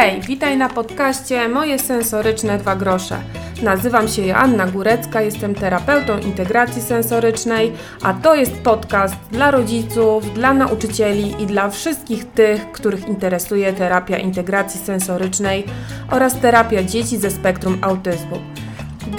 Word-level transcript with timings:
Hej, 0.00 0.20
witaj 0.20 0.56
na 0.56 0.68
podcaście 0.68 1.48
Moje 1.48 1.78
sensoryczne 1.78 2.58
dwa 2.58 2.76
grosze. 2.76 3.16
Nazywam 3.62 4.08
się 4.08 4.22
Joanna 4.22 4.66
Górecka, 4.66 5.20
jestem 5.22 5.54
terapeutą 5.54 6.18
integracji 6.18 6.82
sensorycznej, 6.82 7.72
a 8.02 8.14
to 8.14 8.34
jest 8.34 8.52
podcast 8.52 9.14
dla 9.32 9.50
rodziców, 9.50 10.34
dla 10.34 10.54
nauczycieli 10.54 11.42
i 11.42 11.46
dla 11.46 11.70
wszystkich 11.70 12.24
tych, 12.32 12.72
których 12.72 13.08
interesuje 13.08 13.72
terapia 13.72 14.18
integracji 14.18 14.80
sensorycznej 14.80 15.64
oraz 16.10 16.40
terapia 16.40 16.82
dzieci 16.82 17.18
ze 17.18 17.30
spektrum 17.30 17.78
autyzmu. 17.82 18.38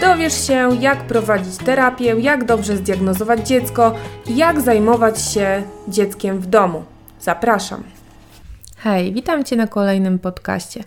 Dowiesz 0.01 0.47
się, 0.47 0.69
jak 0.79 1.03
prowadzić 1.03 1.57
terapię, 1.57 2.15
jak 2.19 2.45
dobrze 2.45 2.77
zdiagnozować 2.77 3.47
dziecko 3.47 3.95
jak 4.27 4.61
zajmować 4.61 5.21
się 5.21 5.63
dzieckiem 5.87 6.39
w 6.39 6.45
domu. 6.45 6.83
Zapraszam. 7.19 8.00
Hej, 8.83 9.13
witam 9.13 9.43
Cię 9.43 9.55
na 9.55 9.67
kolejnym 9.67 10.19
podcaście. 10.19 10.83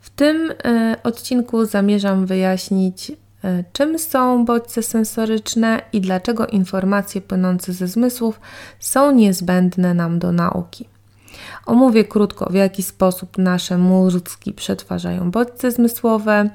W 0.00 0.10
tym 0.10 0.50
y, 0.50 0.54
odcinku 1.02 1.64
zamierzam 1.64 2.26
wyjaśnić, 2.26 3.10
y, 3.10 3.14
czym 3.72 3.98
są 3.98 4.44
bodźce 4.44 4.82
sensoryczne 4.82 5.82
i 5.92 6.00
dlaczego 6.00 6.46
informacje 6.46 7.20
płynące 7.20 7.72
ze 7.72 7.88
zmysłów 7.88 8.40
są 8.80 9.10
niezbędne 9.10 9.94
nam 9.94 10.18
do 10.18 10.32
nauki. 10.32 10.88
Omówię 11.66 12.04
krótko, 12.04 12.50
w 12.50 12.54
jaki 12.54 12.82
sposób 12.82 13.38
nasze 13.38 13.78
mózgi 13.78 14.52
przetwarzają 14.52 15.30
bodźce 15.30 15.70
zmysłowe 15.70 16.50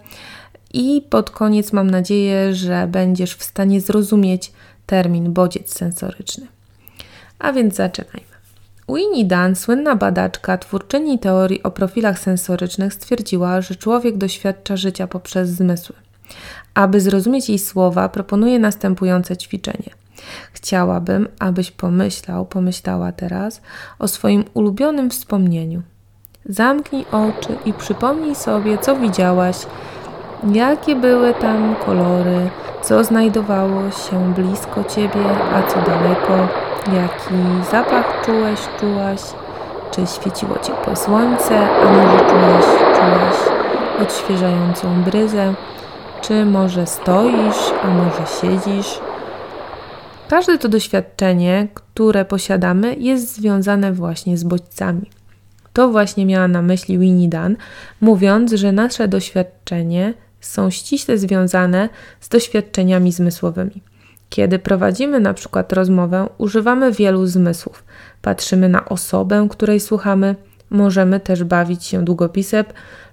i 0.73 1.05
pod 1.10 1.30
koniec 1.30 1.73
mam 1.73 1.91
nadzieję, 1.91 2.55
że 2.55 2.88
będziesz 2.88 3.35
w 3.35 3.44
stanie 3.44 3.82
zrozumieć 3.82 4.52
termin 4.85 5.34
bodziec 5.34 5.73
sensoryczny. 5.73 6.48
A 7.40 7.54
więc 7.54 7.76
zaczynajmy. 7.76 8.30
Winnie 8.95 9.26
Dan, 9.26 9.55
słynna 9.55 9.95
badaczka, 9.95 10.58
twórczyni 10.58 11.20
teorii 11.20 11.63
o 11.63 11.72
profilach 11.72 12.20
sensorycznych, 12.20 12.94
stwierdziła, 12.94 13.62
że 13.62 13.76
człowiek 13.76 14.18
doświadcza 14.18 14.77
życia 14.77 15.08
poprzez 15.08 15.49
zmysły. 15.49 15.96
Aby 16.74 17.02
zrozumieć 17.02 17.49
jej 17.49 17.60
słowa, 17.60 18.10
proponuję 18.10 18.60
następujące 18.60 19.38
ćwiczenie. 19.38 19.90
Chciałabym, 20.54 21.27
abyś 21.40 21.71
pomyślał, 21.71 22.46
pomyślała 22.46 23.12
teraz 23.12 23.62
o 23.99 24.07
swoim 24.07 24.43
ulubionym 24.54 25.10
wspomnieniu. 25.10 25.82
Zamknij 26.46 27.05
oczy 27.12 27.55
i 27.65 27.74
przypomnij 27.74 28.35
sobie, 28.35 28.77
co 28.77 28.96
widziałaś, 28.96 29.58
jakie 30.54 30.96
były 30.96 31.34
tam 31.34 31.76
kolory, 31.85 32.49
co 32.84 33.04
znajdowało 33.04 33.91
się 33.91 34.34
blisko 34.34 34.84
ciebie, 34.84 35.26
a 35.54 35.63
co 35.63 35.82
daleko 35.82 36.71
Jaki 36.87 37.70
zapach 37.71 38.26
czułeś, 38.26 38.60
czułaś? 38.79 39.21
Czy 39.91 40.07
świeciło 40.07 40.60
ciepłe 40.60 40.96
słońce, 40.96 41.70
a 41.70 41.91
może 41.91 42.20
czułeś, 42.20 42.65
czułaś 42.96 43.35
odświeżającą 44.01 45.04
bryzę? 45.04 45.54
Czy 46.21 46.46
może 46.46 46.87
stoisz, 46.87 47.74
a 47.84 47.87
może 47.87 48.24
siedzisz? 48.41 48.99
Każde 50.27 50.57
to 50.57 50.70
doświadczenie, 50.70 51.68
które 51.74 52.26
posiadamy, 52.26 52.96
jest 52.96 53.35
związane 53.35 53.93
właśnie 53.93 54.37
z 54.37 54.43
bodźcami. 54.43 55.09
To 55.74 55.90
właśnie 55.90 56.26
miała 56.26 56.48
na 56.48 56.62
myśli 56.62 56.99
Winnie 56.99 57.29
Dan, 57.29 57.55
mówiąc, 58.02 58.52
że 58.52 58.71
nasze 58.71 59.07
doświadczenie 59.07 60.13
są 60.40 60.70
ściśle 60.70 61.18
związane 61.18 61.90
z 62.20 62.29
doświadczeniami 62.29 63.12
zmysłowymi. 63.12 63.82
Kiedy 64.31 64.59
prowadzimy 64.59 65.19
na 65.19 65.34
przykład 65.34 65.74
rozmowę, 65.74 66.29
używamy 66.38 66.91
wielu 66.91 67.25
zmysłów. 67.25 67.84
Patrzymy 68.22 68.69
na 68.69 68.85
osobę, 68.85 69.47
której 69.50 69.79
słuchamy, 69.79 70.35
możemy 70.69 71.19
też 71.19 71.44
bawić 71.44 71.85
się 71.85 72.06
długopisem 72.06 72.66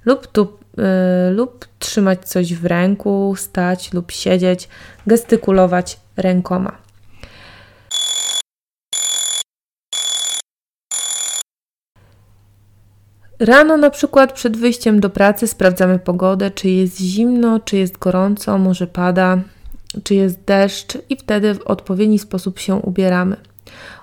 lub, 0.05 0.27
tu, 0.27 0.59
yy, 0.77 0.85
lub 1.31 1.67
trzymać 1.79 2.29
coś 2.29 2.55
w 2.55 2.67
ręku, 2.67 3.35
stać 3.37 3.93
lub 3.93 4.13
siedzieć, 4.13 4.69
gestykulować 5.07 6.01
rękoma. 6.17 6.73
Rano 13.39 13.77
na 13.77 13.91
przykład 13.91 14.33
przed 14.33 14.57
wyjściem 14.57 15.01
do 15.01 15.11
pracy 15.11 15.47
sprawdzamy 15.47 15.99
pogodę, 15.99 16.51
czy 16.51 16.69
jest 16.69 17.01
zimno, 17.01 17.61
czy 17.61 17.77
jest 17.77 17.99
gorąco, 17.99 18.59
może 18.59 18.87
pada, 18.87 19.39
czy 20.03 20.15
jest 20.15 20.45
deszcz, 20.45 20.99
i 21.11 21.17
wtedy 21.17 21.55
w 21.55 21.63
odpowiedni 21.63 22.19
sposób 22.19 22.59
się 22.59 22.75
ubieramy. 22.75 23.37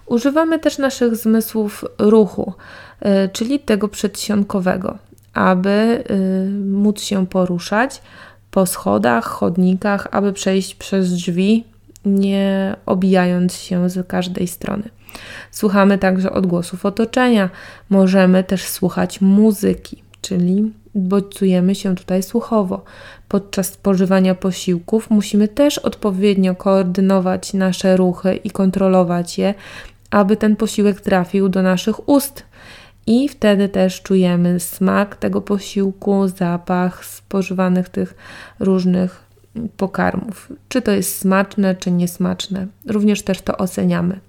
Używamy 0.06 0.60
też 0.60 0.78
naszych 0.78 1.16
zmysłów 1.16 1.86
ruchu, 2.00 2.54
y, 3.02 3.30
czyli 3.34 3.60
tego 3.60 3.88
przedsionkowego, 3.88 4.98
aby 5.34 6.04
y, 6.12 6.50
móc 6.66 7.02
się 7.02 7.28
poruszać 7.28 8.02
po 8.52 8.66
schodach, 8.66 9.26
chodnikach, 9.26 10.08
aby 10.12 10.34
przejść 10.34 10.76
przez 10.76 11.14
drzwi, 11.14 11.64
nie 12.06 12.76
obijając 12.86 13.54
się 13.54 13.90
z 13.90 14.08
każdej 14.08 14.48
strony. 14.48 14.90
Słuchamy 15.52 15.98
także 15.98 16.32
odgłosów 16.32 16.86
otoczenia, 16.86 17.50
możemy 17.90 18.44
też 18.44 18.64
słuchać 18.64 19.22
muzyki, 19.22 20.04
czyli 20.22 20.72
bodźcujemy 20.96 21.76
się 21.76 21.96
tutaj 21.96 22.24
słuchowo. 22.24 22.84
Podczas 23.28 23.68
spożywania 23.68 24.36
posiłków 24.36 25.10
musimy 25.10 25.48
też 25.48 25.78
odpowiednio 25.78 26.56
koordynować 26.56 27.54
nasze 27.54 27.98
ruchy 27.98 28.36
i 28.36 28.52
kontrolować 28.52 29.38
je, 29.38 29.54
aby 30.12 30.38
ten 30.38 30.56
posiłek 30.56 31.02
trafił 31.02 31.50
do 31.50 31.62
naszych 31.62 32.10
ust. 32.10 32.44
I 33.08 33.30
wtedy 33.30 33.70
też 33.70 34.02
czujemy 34.02 34.60
smak 34.60 35.16
tego 35.16 35.42
posiłku, 35.42 36.28
zapach 36.28 37.06
spożywanych 37.06 37.90
tych 37.90 38.16
różnych 38.60 39.24
pokarmów. 39.78 40.52
Czy 40.70 40.82
to 40.82 40.92
jest 40.92 41.20
smaczne, 41.20 41.76
czy 41.76 41.92
niesmaczne. 41.92 42.68
Również 42.88 43.22
też 43.22 43.42
to 43.42 43.58
oceniamy. 43.58 44.20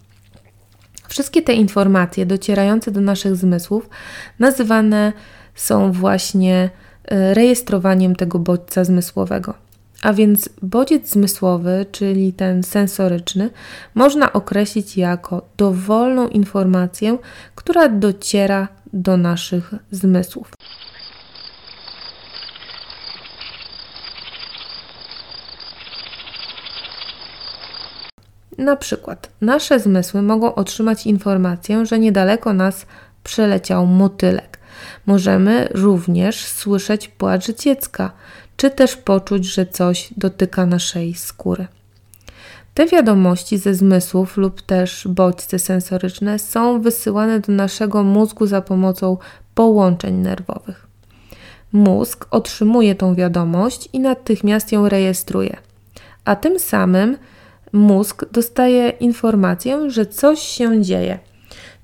Wszystkie 1.08 1.42
te 1.42 1.52
informacje 1.52 2.26
docierające 2.26 2.90
do 2.90 3.00
naszych 3.00 3.36
zmysłów 3.36 3.88
nazywane 4.38 5.12
są 5.56 5.92
właśnie 5.92 6.70
e, 7.04 7.34
rejestrowaniem 7.34 8.16
tego 8.16 8.38
bodźca 8.38 8.84
zmysłowego. 8.84 9.54
A 10.02 10.12
więc 10.12 10.48
bodziec 10.62 11.10
zmysłowy, 11.10 11.86
czyli 11.92 12.32
ten 12.32 12.62
sensoryczny, 12.62 13.50
można 13.94 14.32
określić 14.32 14.96
jako 14.96 15.42
dowolną 15.56 16.28
informację, 16.28 17.18
która 17.54 17.88
dociera 17.88 18.68
do 18.92 19.16
naszych 19.16 19.74
zmysłów. 19.90 20.52
Na 28.58 28.76
przykład, 28.76 29.30
nasze 29.40 29.80
zmysły 29.80 30.22
mogą 30.22 30.54
otrzymać 30.54 31.06
informację, 31.06 31.86
że 31.86 31.98
niedaleko 31.98 32.52
nas 32.52 32.86
przeleciał 33.24 33.86
motylek. 33.86 34.55
Możemy 35.06 35.68
również 35.70 36.44
słyszeć 36.44 37.08
płacz 37.08 37.50
dziecka, 37.50 38.12
czy 38.56 38.70
też 38.70 38.96
poczuć, 38.96 39.44
że 39.44 39.66
coś 39.66 40.08
dotyka 40.16 40.66
naszej 40.66 41.14
skóry. 41.14 41.66
Te 42.74 42.86
wiadomości 42.86 43.58
ze 43.58 43.74
zmysłów 43.74 44.36
lub 44.36 44.62
też 44.62 45.08
bodźce 45.08 45.58
sensoryczne 45.58 46.38
są 46.38 46.80
wysyłane 46.80 47.40
do 47.40 47.52
naszego 47.52 48.02
mózgu 48.02 48.46
za 48.46 48.62
pomocą 48.62 49.16
połączeń 49.54 50.14
nerwowych. 50.14 50.86
Mózg 51.72 52.26
otrzymuje 52.30 52.94
tą 52.94 53.14
wiadomość 53.14 53.88
i 53.92 54.00
natychmiast 54.00 54.72
ją 54.72 54.88
rejestruje, 54.88 55.56
a 56.24 56.36
tym 56.36 56.58
samym 56.58 57.16
mózg 57.72 58.24
dostaje 58.32 58.88
informację, 58.88 59.90
że 59.90 60.06
coś 60.06 60.40
się 60.40 60.82
dzieje. 60.82 61.18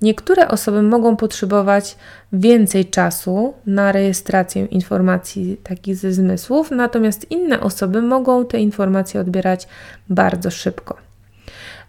Niektóre 0.02 0.48
osoby 0.48 0.82
mogą 0.82 1.16
potrzebować 1.16 1.96
więcej 2.32 2.84
czasu 2.86 3.54
na 3.66 3.92
rejestrację 3.92 4.64
informacji 4.64 5.56
takich 5.62 5.96
ze 5.96 6.12
zmysłów, 6.12 6.70
natomiast 6.70 7.30
inne 7.30 7.60
osoby 7.60 8.02
mogą 8.02 8.46
te 8.46 8.58
informacje 8.58 9.20
odbierać 9.20 9.68
bardzo 10.08 10.50
szybko. 10.50 10.96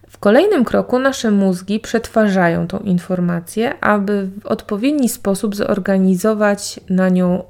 W 0.09 0.17
kolejnym 0.17 0.65
kroku 0.65 0.99
nasze 0.99 1.31
mózgi 1.31 1.79
przetwarzają 1.79 2.67
tą 2.67 2.79
informację, 2.79 3.79
aby 3.79 4.29
w 4.41 4.45
odpowiedni 4.45 5.09
sposób 5.09 5.55
zorganizować 5.55 6.79
na 6.89 7.09
nią 7.09 7.43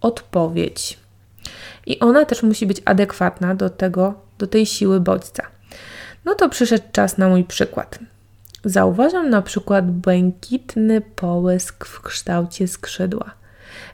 odpowiedź. 0.00 0.98
I 1.86 2.00
ona 2.00 2.24
też 2.24 2.42
musi 2.42 2.66
być 2.66 2.82
adekwatna 2.84 3.54
do 3.54 3.70
tego, 3.70 4.14
do 4.38 4.46
tej 4.46 4.66
siły 4.66 5.00
bodźca. 5.00 5.42
No 6.24 6.34
to 6.34 6.48
przyszedł 6.48 6.84
czas 6.92 7.18
na 7.18 7.28
mój 7.28 7.44
przykład. 7.44 7.98
Zauważam 8.64 9.30
na 9.30 9.42
przykład 9.42 9.90
błękitny 9.90 11.00
połysk 11.00 11.84
w 11.84 12.00
kształcie 12.00 12.68
skrzydła, 12.68 13.30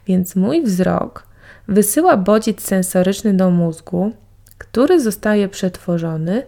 więc 0.06 0.36
mój 0.36 0.62
wzrok 0.62 1.26
wysyła 1.68 2.16
bodziec 2.16 2.60
sensoryczny 2.62 3.34
do 3.34 3.50
mózgu, 3.50 4.12
który 4.58 5.00
zostaje 5.00 5.48
przetworzony 5.48 6.42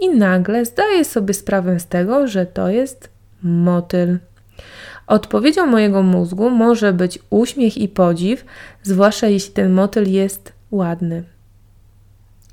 i 0.00 0.08
nagle 0.08 0.64
zdaje 0.64 1.04
sobie 1.04 1.34
sprawę 1.34 1.80
z 1.80 1.86
tego, 1.86 2.26
że 2.26 2.46
to 2.46 2.68
jest 2.68 3.08
motyl. 3.42 4.18
Odpowiedzią 5.06 5.66
mojego 5.66 6.02
mózgu 6.02 6.50
może 6.50 6.92
być 6.92 7.18
uśmiech 7.30 7.78
i 7.78 7.88
podziw, 7.88 8.44
zwłaszcza 8.82 9.26
jeśli 9.26 9.52
ten 9.52 9.72
motyl 9.72 10.10
jest 10.10 10.52
ładny. 10.70 11.24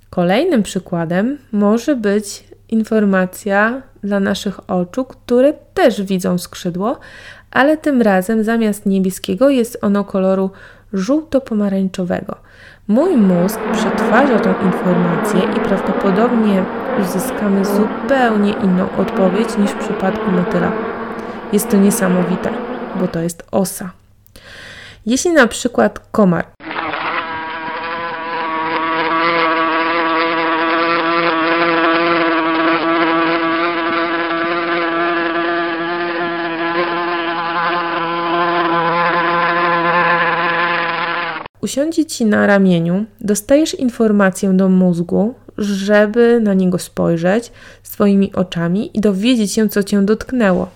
Kolejnym 0.09 0.63
przykładem 0.63 1.37
może 1.51 1.95
być 1.95 2.43
informacja 2.71 3.81
dla 4.03 4.19
naszych 4.19 4.69
oczu, 4.69 5.05
które 5.05 5.53
też 5.73 6.01
widzą 6.01 6.37
skrzydło, 6.37 6.99
ale 7.51 7.77
tym 7.77 8.01
razem 8.01 8.43
zamiast 8.43 8.85
niebieskiego 8.85 9.49
jest 9.49 9.77
ono 9.81 10.03
koloru 10.03 10.49
żółto-pomarańczowego. 10.93 12.35
Mój 12.87 13.17
mózg 13.17 13.59
przetwarza 13.73 14.39
tą 14.39 14.53
informację 14.65 15.41
i 15.57 15.59
prawdopodobnie 15.59 16.65
uzyskamy 17.01 17.65
zupełnie 17.65 18.51
inną 18.51 18.87
odpowiedź 18.97 19.57
niż 19.57 19.71
w 19.71 19.79
przypadku 19.79 20.31
motyla. 20.31 20.71
Jest 21.53 21.69
to 21.69 21.77
niesamowite, 21.77 22.49
bo 22.99 23.07
to 23.07 23.19
jest 23.19 23.43
osa. 23.51 23.91
Jeśli 25.05 25.31
na 25.31 25.47
przykład 25.47 25.99
komar 26.11 26.45
usiądzie 41.69 42.05
ci 42.05 42.25
na 42.25 42.47
ramieniu, 42.47 43.05
dostajesz 43.21 43.73
informację 43.73 44.53
do 44.53 44.69
mózgu, 44.69 45.33
żeby 45.57 46.39
na 46.43 46.53
niego 46.53 46.79
spojrzeć 46.79 47.51
swoimi 47.83 48.33
oczami 48.33 48.97
i 48.97 49.01
dowiedzieć 49.01 49.51
się, 49.53 49.69
co 49.69 49.83
cię 49.83 50.01
dotknęło. 50.01 50.69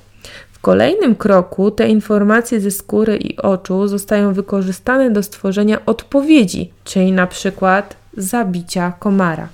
W 0.51 0.59
kolejnym 0.59 1.15
kroku 1.15 1.71
te 1.71 1.87
informacje 1.87 2.61
ze 2.61 2.71
skóry 2.71 3.17
i 3.17 3.37
oczu 3.37 3.87
zostają 3.87 4.33
wykorzystane 4.33 5.11
do 5.11 5.23
stworzenia 5.23 5.85
odpowiedzi, 5.85 6.71
czyli 6.83 7.11
na 7.11 7.27
przykład 7.27 7.95
zabicia 8.17 8.93
komara. 8.99 9.47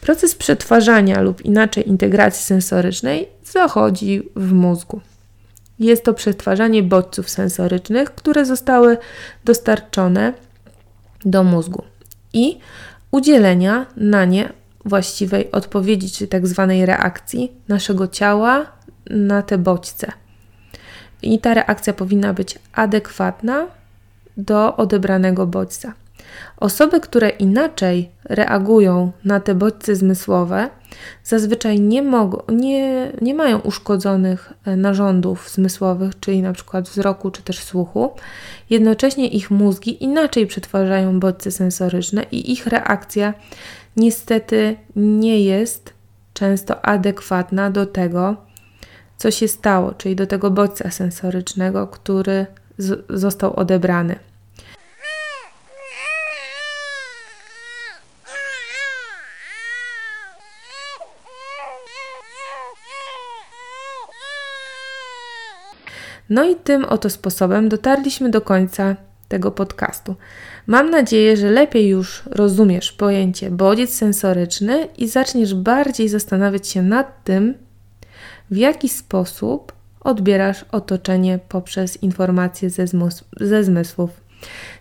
Proces 0.00 0.34
przetwarzania 0.34 1.20
lub 1.20 1.44
inaczej 1.44 1.88
integracji 1.88 2.44
sensorycznej 2.44 3.28
zachodzi 3.44 4.22
w 4.36 4.52
mózgu. 4.52 5.00
Jest 5.80 6.04
to 6.04 6.14
przetwarzanie 6.14 6.82
bodźców 6.82 7.30
sensorycznych, 7.30 8.14
które 8.14 8.44
zostały 8.44 8.98
dostarczone 9.44 10.32
do 11.24 11.44
mózgu 11.44 11.84
i 12.32 12.58
udzielenia 13.10 13.86
na 13.96 14.24
nie 14.24 14.52
właściwej 14.84 15.52
odpowiedzi, 15.52 16.10
czy 16.10 16.28
tak 16.28 16.46
zwanej 16.46 16.86
reakcji 16.86 17.52
naszego 17.68 18.08
ciała 18.08 18.66
na 19.10 19.42
te 19.42 19.58
bodźce. 19.58 20.12
I 21.22 21.38
ta 21.38 21.54
reakcja 21.54 21.92
powinna 21.92 22.32
być 22.32 22.58
adekwatna 22.72 23.66
do 24.36 24.76
odebranego 24.76 25.46
bodźca. 25.46 25.92
Osoby, 26.56 27.00
które 27.00 27.28
inaczej 27.28 28.10
reagują 28.24 29.12
na 29.24 29.40
te 29.40 29.54
bodźce 29.54 29.96
zmysłowe, 29.96 30.68
zazwyczaj 31.24 31.80
nie, 31.80 32.02
mogą, 32.02 32.42
nie, 32.48 33.12
nie 33.22 33.34
mają 33.34 33.58
uszkodzonych 33.58 34.52
e, 34.64 34.76
narządów 34.76 35.50
zmysłowych, 35.50 36.20
czyli 36.20 36.42
na 36.42 36.52
przykład 36.52 36.88
wzroku 36.88 37.30
czy 37.30 37.42
też 37.42 37.58
słuchu. 37.58 38.10
Jednocześnie 38.70 39.28
ich 39.28 39.50
mózgi 39.50 40.04
inaczej 40.04 40.46
przetwarzają 40.46 41.20
bodźce 41.20 41.50
sensoryczne 41.50 42.24
i 42.32 42.52
ich 42.52 42.66
reakcja 42.66 43.34
niestety 43.96 44.76
nie 44.96 45.42
jest 45.42 45.92
często 46.32 46.84
adekwatna 46.84 47.70
do 47.70 47.86
tego, 47.86 48.36
co 49.16 49.30
się 49.30 49.48
stało, 49.48 49.92
czyli 49.92 50.16
do 50.16 50.26
tego 50.26 50.50
bodźca 50.50 50.90
sensorycznego, 50.90 51.86
który 51.86 52.46
został 53.08 53.56
odebrany. 53.56 54.29
No 66.30 66.44
i 66.44 66.56
tym 66.56 66.84
oto 66.84 67.10
sposobem 67.10 67.68
dotarliśmy 67.68 68.30
do 68.30 68.40
końca 68.40 68.96
tego 69.28 69.50
podcastu. 69.50 70.14
Mam 70.66 70.90
nadzieję, 70.90 71.36
że 71.36 71.50
lepiej 71.50 71.88
już 71.88 72.22
rozumiesz 72.26 72.92
pojęcie 72.92 73.50
bodziec 73.50 73.94
sensoryczny 73.94 74.88
i 74.98 75.08
zaczniesz 75.08 75.54
bardziej 75.54 76.08
zastanawiać 76.08 76.68
się 76.68 76.82
nad 76.82 77.24
tym, 77.24 77.54
w 78.50 78.56
jaki 78.56 78.88
sposób 78.88 79.72
odbierasz 80.00 80.64
otoczenie 80.72 81.38
poprzez 81.48 82.02
informacje 82.02 82.70
ze, 82.70 82.84
ze 83.40 83.64
zmysłów. 83.64 84.10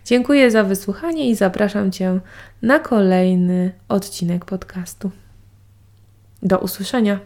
Dziękuję 0.05 0.51
za 0.51 0.63
wysłuchanie 0.63 1.29
i 1.29 1.35
zapraszam 1.35 1.91
Cię 1.91 2.19
na 2.61 2.79
kolejny 2.79 3.71
odcinek 3.89 4.45
podcastu. 4.45 5.11
Do 6.43 6.59
usłyszenia. 6.59 7.19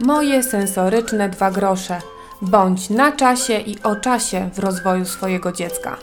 Moje 0.00 0.42
sensoryczne 0.42 1.28
dwa 1.28 1.50
grosze. 1.50 2.15
Bądź 2.42 2.90
na 2.90 3.12
czasie 3.12 3.58
i 3.58 3.82
o 3.82 3.96
czasie 3.96 4.50
w 4.54 4.58
rozwoju 4.58 5.04
swojego 5.04 5.52
dziecka. 5.52 5.96